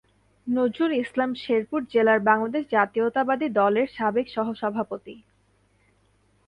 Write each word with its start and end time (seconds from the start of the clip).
নজরুল 0.47 0.91
ইসলাম 1.03 1.31
শেরপুর 1.35 1.81
জেলা 1.93 2.13
বাংলাদেশ 2.21 2.63
জাতীয়তাবাদী 2.71 3.47
দলের 3.59 3.87
সাবেক 3.97 4.27
সহসভাপতি। 4.27 5.15